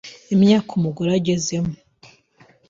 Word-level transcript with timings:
imyaka 0.33 0.69
umugore 0.79 1.09
agezemo 1.19 1.73